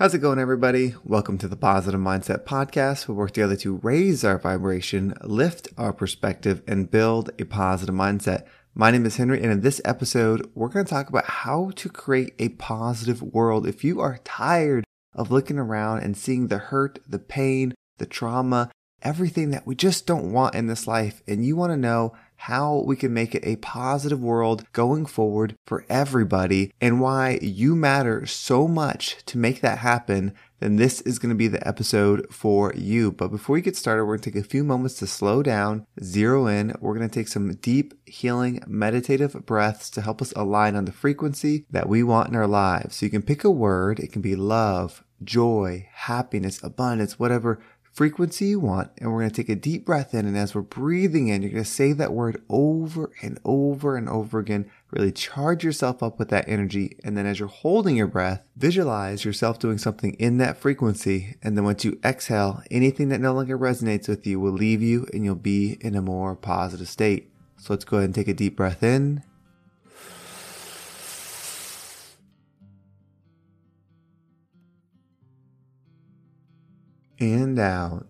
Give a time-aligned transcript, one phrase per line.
[0.00, 0.94] How's it going, everybody?
[1.04, 3.06] Welcome to the Positive Mindset Podcast.
[3.06, 8.46] We work together to raise our vibration, lift our perspective, and build a positive mindset.
[8.74, 11.90] My name is Henry, and in this episode, we're going to talk about how to
[11.90, 13.66] create a positive world.
[13.66, 18.70] If you are tired of looking around and seeing the hurt, the pain, the trauma,
[19.02, 22.14] everything that we just don't want in this life, and you want to know
[22.44, 27.76] how we can make it a positive world going forward for everybody and why you
[27.76, 32.26] matter so much to make that happen, then this is going to be the episode
[32.30, 33.12] for you.
[33.12, 35.86] But before we get started, we're going to take a few moments to slow down,
[36.02, 36.74] zero in.
[36.80, 40.92] We're going to take some deep, healing, meditative breaths to help us align on the
[40.92, 42.96] frequency that we want in our lives.
[42.96, 44.00] So you can pick a word.
[44.00, 47.60] It can be love, joy, happiness, abundance, whatever
[47.92, 48.90] frequency you want.
[48.98, 50.26] And we're going to take a deep breath in.
[50.26, 54.08] And as we're breathing in, you're going to say that word over and over and
[54.08, 54.70] over again.
[54.90, 56.96] Really charge yourself up with that energy.
[57.04, 61.36] And then as you're holding your breath, visualize yourself doing something in that frequency.
[61.42, 65.06] And then once you exhale, anything that no longer resonates with you will leave you
[65.12, 67.30] and you'll be in a more positive state.
[67.58, 69.22] So let's go ahead and take a deep breath in.
[77.20, 78.06] And out.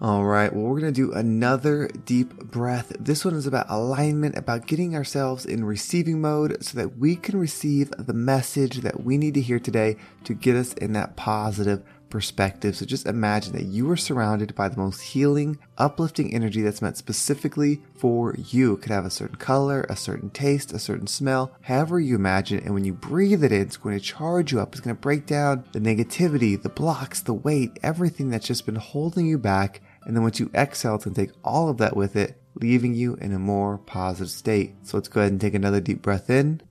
[0.00, 2.92] All right, well, we're going to do another deep breath.
[3.00, 7.36] This one is about alignment, about getting ourselves in receiving mode so that we can
[7.36, 11.82] receive the message that we need to hear today to get us in that positive
[12.10, 12.76] perspective.
[12.76, 16.96] So just imagine that you are surrounded by the most healing, uplifting energy that's meant
[16.96, 18.74] specifically for you.
[18.74, 22.60] It could have a certain color, a certain taste, a certain smell, however you imagine.
[22.60, 24.72] And when you breathe it in, it's going to charge you up.
[24.72, 28.76] It's going to break down the negativity, the blocks, the weight, everything that's just been
[28.76, 29.80] holding you back.
[30.04, 32.94] And then once you exhale, it's going to take all of that with it, leaving
[32.94, 34.74] you in a more positive state.
[34.82, 36.62] So let's go ahead and take another deep breath in.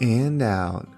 [0.00, 0.88] And out.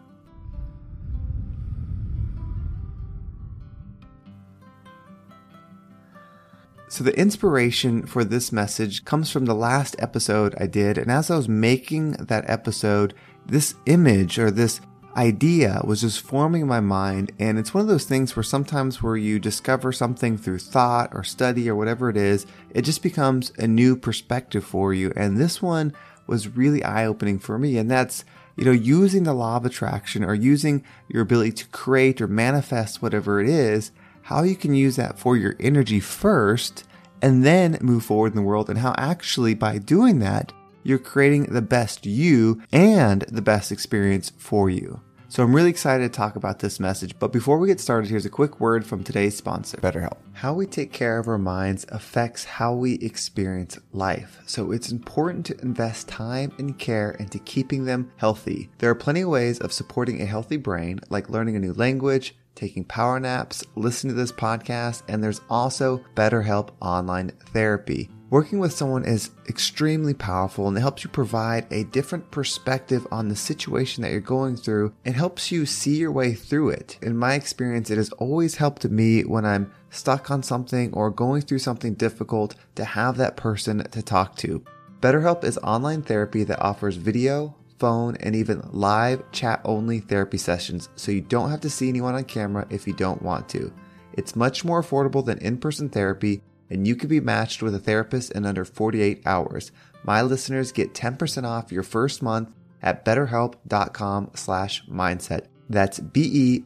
[6.88, 10.98] So, the inspiration for this message comes from the last episode I did.
[10.98, 13.14] And as I was making that episode,
[13.46, 14.80] this image or this
[15.16, 17.32] idea was just forming in my mind.
[17.38, 21.24] And it's one of those things where sometimes where you discover something through thought or
[21.24, 25.12] study or whatever it is, it just becomes a new perspective for you.
[25.16, 25.92] And this one
[26.26, 27.76] was really eye opening for me.
[27.76, 28.24] And that's
[28.60, 33.00] you know, using the law of attraction or using your ability to create or manifest
[33.00, 33.90] whatever it is,
[34.20, 36.84] how you can use that for your energy first
[37.22, 41.44] and then move forward in the world and how actually by doing that, you're creating
[41.44, 45.00] the best you and the best experience for you.
[45.30, 47.16] So I'm really excited to talk about this message.
[47.20, 50.16] But before we get started, here's a quick word from today's sponsor, BetterHelp.
[50.32, 54.40] How we take care of our minds affects how we experience life.
[54.46, 58.70] So it's important to invest time and care into keeping them healthy.
[58.78, 62.34] There are plenty of ways of supporting a healthy brain, like learning a new language,
[62.56, 68.10] taking power naps, listening to this podcast, and there's also BetterHelp online therapy.
[68.30, 73.26] Working with someone is extremely powerful and it helps you provide a different perspective on
[73.26, 76.96] the situation that you're going through and helps you see your way through it.
[77.02, 81.42] In my experience, it has always helped me when I'm stuck on something or going
[81.42, 84.62] through something difficult to have that person to talk to.
[85.00, 90.88] BetterHelp is online therapy that offers video, phone, and even live chat only therapy sessions
[90.94, 93.72] so you don't have to see anyone on camera if you don't want to.
[94.12, 97.78] It's much more affordable than in person therapy and you can be matched with a
[97.78, 99.72] therapist in under 48 hours.
[100.02, 105.46] My listeners get 10% off your first month at betterhelp.com slash mindset.
[105.68, 106.60] That's B-E-T-T-E-R-H-E-L-P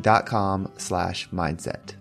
[0.00, 1.94] dot com slash mindset.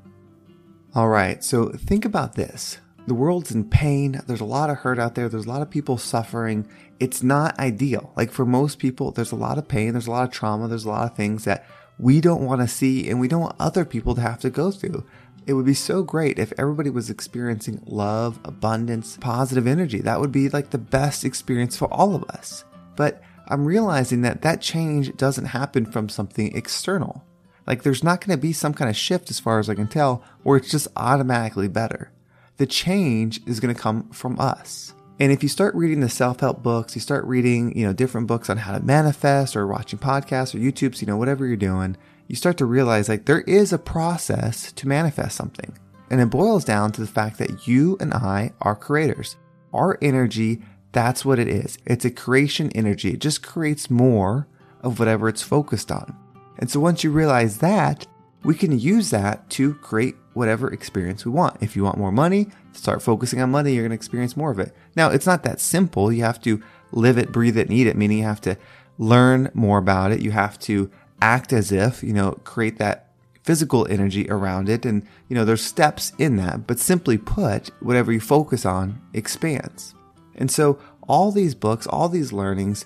[0.94, 2.80] All right, so think about this.
[3.08, 4.20] The world's in pain.
[4.28, 5.30] There's a lot of hurt out there.
[5.30, 6.68] There's a lot of people suffering.
[7.00, 8.12] It's not ideal.
[8.18, 9.94] Like for most people, there's a lot of pain.
[9.94, 10.68] There's a lot of trauma.
[10.68, 11.66] There's a lot of things that
[12.00, 14.72] we don't want to see and we don't want other people to have to go
[14.72, 15.04] through.
[15.46, 20.00] It would be so great if everybody was experiencing love, abundance, positive energy.
[20.00, 22.66] That would be like the best experience for all of us.
[22.96, 27.24] But I'm realizing that that change doesn't happen from something external.
[27.66, 29.88] Like there's not going to be some kind of shift as far as I can
[29.88, 32.12] tell where it's just automatically better.
[32.58, 34.94] The change is going to come from us.
[35.20, 38.50] And if you start reading the self-help books, you start reading, you know, different books
[38.50, 41.98] on how to manifest or watching podcasts or YouTubes, you know, whatever you're doing,
[42.28, 45.76] you start to realize like there is a process to manifest something.
[46.10, 49.38] And it boils down to the fact that you and I are creators.
[49.74, 50.62] Our energy,
[50.92, 51.78] that's what it is.
[51.86, 53.14] It's a creation energy.
[53.14, 54.48] It just creates more
[54.82, 56.16] of whatever it's focused on.
[56.60, 58.06] And so once you realize that,
[58.44, 61.58] we can use that to create whatever experience we want.
[61.62, 64.60] If you want more money, start focusing on money, you're going to experience more of
[64.60, 64.74] it.
[64.96, 66.12] Now, it's not that simple.
[66.12, 66.62] You have to
[66.92, 68.58] live it, breathe it, and eat it, meaning you have to
[68.98, 70.22] learn more about it.
[70.22, 70.90] You have to
[71.22, 73.12] act as if, you know, create that
[73.44, 74.86] physical energy around it.
[74.86, 76.68] And, you know, there's steps in that.
[76.68, 79.96] But simply put, whatever you focus on expands.
[80.36, 82.86] And so all these books, all these learnings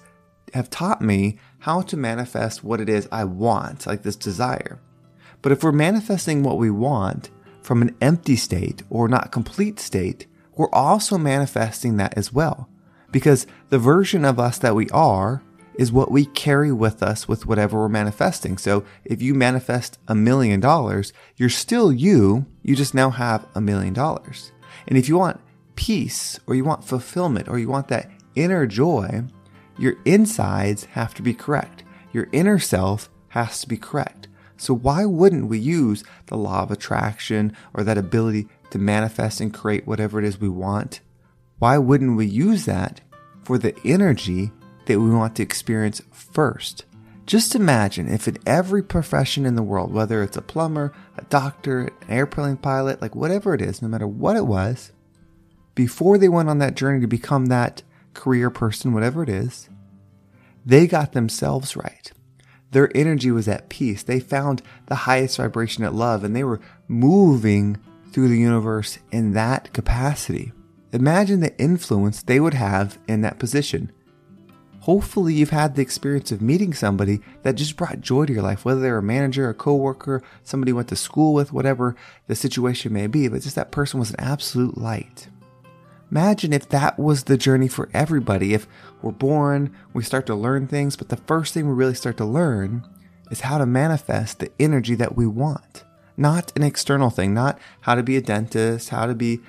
[0.53, 4.79] have taught me how to manifest what it is I want, like this desire.
[5.41, 7.29] But if we're manifesting what we want
[7.71, 10.27] from an empty state or not complete state,
[10.57, 12.67] we're also manifesting that as well.
[13.13, 15.41] Because the version of us that we are
[15.75, 18.57] is what we carry with us with whatever we're manifesting.
[18.57, 23.61] So if you manifest a million dollars, you're still you, you just now have a
[23.61, 24.51] million dollars.
[24.85, 25.39] And if you want
[25.75, 29.23] peace or you want fulfillment or you want that inner joy,
[29.77, 31.85] your insides have to be correct.
[32.11, 34.27] Your inner self has to be correct.
[34.61, 39.51] So why wouldn't we use the law of attraction or that ability to manifest and
[39.51, 41.01] create whatever it is we want?
[41.57, 43.01] Why wouldn't we use that
[43.43, 44.51] for the energy
[44.85, 46.85] that we want to experience first?
[47.25, 51.85] Just imagine if in every profession in the world, whether it's a plumber, a doctor,
[51.85, 54.91] an airplane pilot, like whatever it is, no matter what it was,
[55.73, 57.81] before they went on that journey to become that
[58.13, 59.69] career person, whatever it is,
[60.63, 62.11] they got themselves right.
[62.71, 64.03] Their energy was at peace.
[64.03, 67.77] They found the highest vibration at love and they were moving
[68.11, 70.51] through the universe in that capacity.
[70.93, 73.91] Imagine the influence they would have in that position.
[74.81, 78.65] Hopefully, you've had the experience of meeting somebody that just brought joy to your life,
[78.65, 81.95] whether they're a manager, a coworker, somebody you went to school with, whatever
[82.25, 85.27] the situation may be, but just that person was an absolute light.
[86.11, 88.53] Imagine if that was the journey for everybody.
[88.53, 88.67] If
[89.01, 92.25] we're born, we start to learn things, but the first thing we really start to
[92.25, 92.85] learn
[93.31, 95.85] is how to manifest the energy that we want.
[96.17, 99.39] Not an external thing, not how to be a dentist, how to be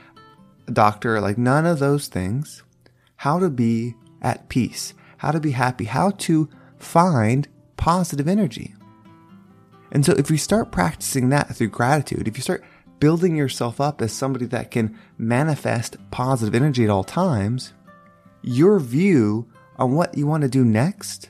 [0.68, 2.62] a doctor, like none of those things.
[3.16, 6.48] How to be at peace, how to be happy, how to
[6.78, 8.74] find positive energy.
[9.90, 12.64] And so if we start practicing that through gratitude, if you start
[13.02, 17.72] building yourself up as somebody that can manifest positive energy at all times,
[18.42, 19.44] your view
[19.76, 21.28] on what you want to do next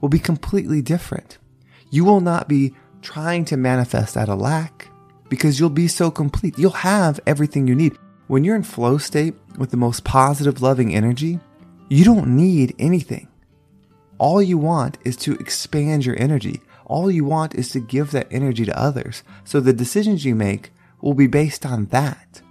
[0.00, 1.36] will be completely different.
[1.90, 4.88] You will not be trying to manifest out of lack
[5.28, 6.58] because you'll be so complete.
[6.58, 7.98] You'll have everything you need.
[8.28, 11.38] When you're in flow state with the most positive, loving energy,
[11.90, 13.28] you don't need anything.
[14.16, 16.62] All you want is to expand your energy.
[16.92, 19.22] All you want is to give that energy to others.
[19.44, 22.42] So the decisions you make will be based on that.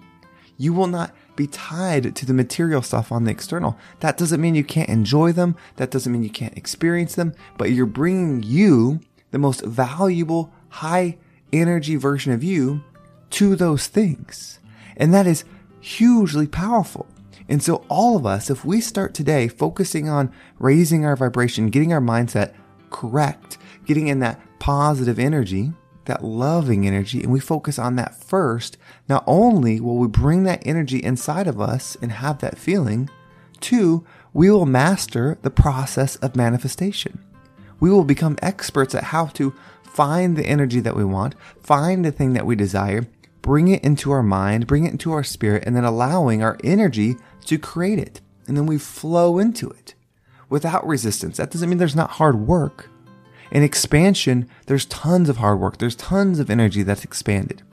[0.57, 3.77] You will not be tied to the material stuff on the external.
[3.99, 5.55] That doesn't mean you can't enjoy them.
[5.75, 11.19] That doesn't mean you can't experience them, but you're bringing you, the most valuable, high
[11.53, 12.83] energy version of you,
[13.29, 14.57] to those things.
[14.97, 15.45] And that is
[15.81, 17.05] hugely powerful.
[17.47, 21.93] And so, all of us, if we start today focusing on raising our vibration, getting
[21.93, 22.55] our mindset
[22.89, 25.73] correct, getting in that positive energy,
[26.05, 30.65] that loving energy, and we focus on that first, not only will we bring that
[30.65, 33.09] energy inside of us and have that feeling,
[33.59, 37.23] two, we will master the process of manifestation.
[37.79, 42.11] We will become experts at how to find the energy that we want, find the
[42.11, 43.07] thing that we desire,
[43.41, 47.15] bring it into our mind, bring it into our spirit, and then allowing our energy
[47.45, 48.21] to create it.
[48.47, 49.95] And then we flow into it
[50.49, 51.37] without resistance.
[51.37, 52.89] That doesn't mean there's not hard work.
[53.51, 57.63] In expansion, there's tons of hard work, there's tons of energy that's expanded.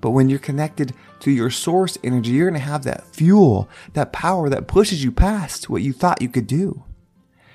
[0.00, 4.12] But when you're connected to your source energy, you're going to have that fuel, that
[4.12, 6.84] power that pushes you past what you thought you could do.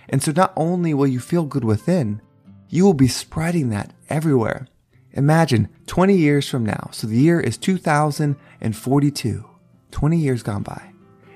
[0.10, 2.22] And so not only will you feel good within,
[2.70, 4.68] you will be spreading that everywhere.
[5.12, 6.90] Imagine 20 years from now.
[6.92, 9.50] So the year is 2042,
[9.92, 10.92] 20 years gone by.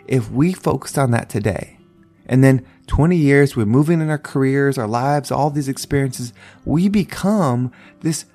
[0.08, 1.78] If we focused on that today,
[2.26, 6.34] and then 20 years, we're moving in our careers, our lives, all these experiences,
[6.66, 8.26] we become this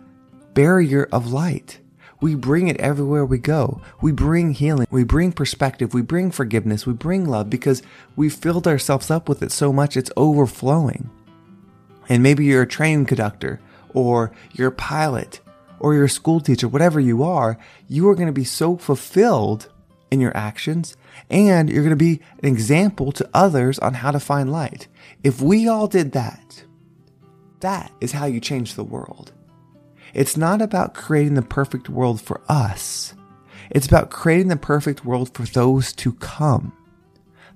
[0.55, 1.81] barrier of light.
[2.21, 3.83] We bring it everywhere we go.
[4.01, 4.87] We bring healing.
[4.91, 5.93] We bring perspective.
[5.93, 6.87] We bring forgiveness.
[6.87, 7.83] We bring love because
[8.15, 11.11] we've filled ourselves up with it so much it's overflowing.
[12.09, 13.61] And maybe you're a train conductor
[13.93, 15.41] or you're a pilot
[15.81, 19.69] or you're a school teacher, whatever you are, you are going to be so fulfilled
[20.13, 20.97] in your actions
[21.31, 24.89] and you're going to be an example to others on how to find light.
[25.23, 26.65] If we all did that,
[27.61, 29.33] that is how you change the world.
[30.15, 33.15] It's not about creating the perfect world for us.
[33.71, 36.73] It's about creating the perfect world for those to come.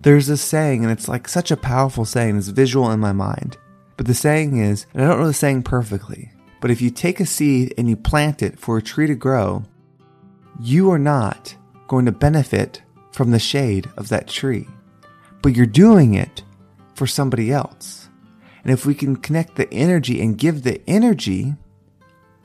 [0.00, 3.58] There's this saying, and it's like such a powerful saying, it's visual in my mind.
[3.96, 7.20] But the saying is, and I don't know the saying perfectly, But if you take
[7.20, 9.64] a seed and you plant it for a tree to grow,
[10.60, 11.54] you are not
[11.86, 12.82] going to benefit
[13.16, 14.68] from the shade of that tree,
[15.40, 16.42] but you're doing it
[16.94, 18.10] for somebody else.
[18.62, 21.54] And if we can connect the energy and give the energy,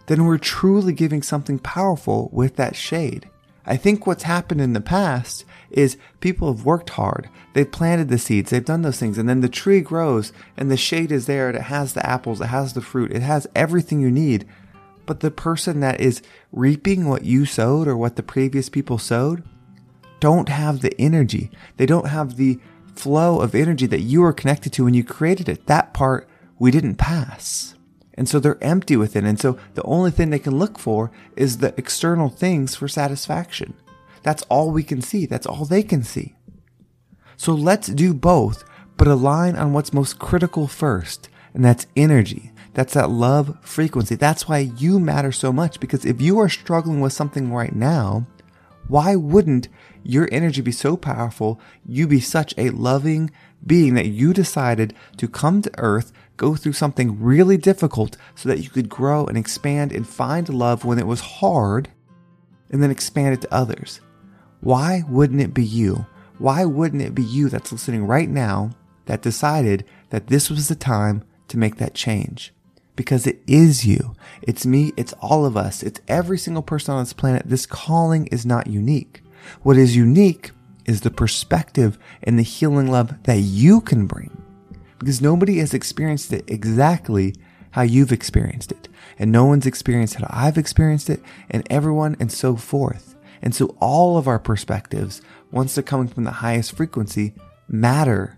[0.07, 3.29] then we're truly giving something powerful with that shade.
[3.65, 7.29] I think what's happened in the past is people have worked hard.
[7.51, 10.77] They've planted the seeds, they've done those things, and then the tree grows and the
[10.77, 13.99] shade is there and it has the apples, it has the fruit, it has everything
[13.99, 14.47] you need.
[15.05, 16.21] But the person that is
[16.53, 19.43] reaping what you sowed or what the previous people sowed
[20.21, 21.51] don't have the energy.
[21.75, 22.59] They don't have the
[22.95, 25.67] flow of energy that you were connected to when you created it.
[25.67, 27.75] That part we didn't pass.
[28.13, 29.25] And so they're empty within.
[29.25, 33.73] And so the only thing they can look for is the external things for satisfaction.
[34.21, 35.25] That's all we can see.
[35.25, 36.35] That's all they can see.
[37.35, 38.63] So let's do both,
[38.97, 41.29] but align on what's most critical first.
[41.53, 42.51] And that's energy.
[42.73, 44.15] That's that love frequency.
[44.15, 48.27] That's why you matter so much because if you are struggling with something right now,
[48.91, 49.69] why wouldn't
[50.03, 51.61] your energy be so powerful?
[51.85, 53.31] You be such a loving
[53.65, 58.59] being that you decided to come to earth, go through something really difficult so that
[58.59, 61.87] you could grow and expand and find love when it was hard
[62.69, 64.01] and then expand it to others.
[64.59, 66.05] Why wouldn't it be you?
[66.37, 68.71] Why wouldn't it be you that's listening right now
[69.05, 72.53] that decided that this was the time to make that change?
[72.95, 74.15] Because it is you.
[74.41, 74.91] It's me.
[74.97, 75.81] It's all of us.
[75.81, 77.43] It's every single person on this planet.
[77.45, 79.23] This calling is not unique.
[79.63, 80.51] What is unique
[80.85, 84.41] is the perspective and the healing love that you can bring.
[84.99, 87.33] Because nobody has experienced it exactly
[87.71, 88.87] how you've experienced it.
[89.17, 93.15] And no one's experienced how I've experienced it, and everyone, and so forth.
[93.41, 95.21] And so all of our perspectives,
[95.51, 97.33] once they're coming from the highest frequency,
[97.67, 98.37] matter.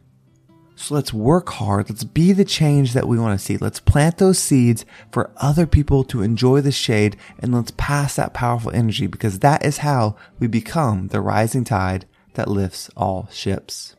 [0.75, 1.89] So let's work hard.
[1.89, 3.57] Let's be the change that we want to see.
[3.57, 8.33] Let's plant those seeds for other people to enjoy the shade and let's pass that
[8.33, 13.95] powerful energy because that is how we become the rising tide that lifts all ships.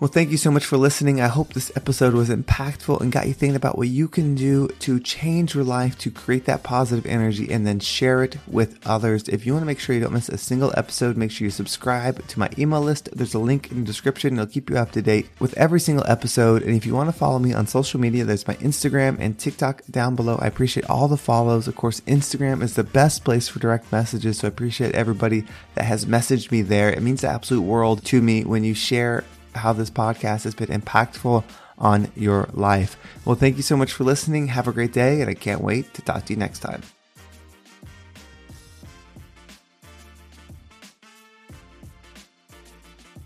[0.00, 1.20] Well, thank you so much for listening.
[1.20, 4.68] I hope this episode was impactful and got you thinking about what you can do
[4.78, 9.28] to change your life to create that positive energy and then share it with others.
[9.28, 11.50] If you want to make sure you don't miss a single episode, make sure you
[11.50, 13.08] subscribe to my email list.
[13.12, 14.34] There's a link in the description.
[14.34, 16.62] It'll keep you up to date with every single episode.
[16.62, 19.82] And if you want to follow me on social media, there's my Instagram and TikTok
[19.90, 20.38] down below.
[20.40, 21.66] I appreciate all the follows.
[21.66, 24.38] Of course, Instagram is the best place for direct messages.
[24.38, 26.88] So I appreciate everybody that has messaged me there.
[26.88, 29.24] It means the absolute world to me when you share
[29.54, 31.44] how this podcast has been impactful
[31.78, 32.96] on your life.
[33.24, 34.48] Well, thank you so much for listening.
[34.48, 36.82] Have a great day, and I can't wait to talk to you next time.